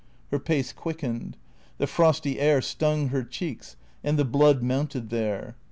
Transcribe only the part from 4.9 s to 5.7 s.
there.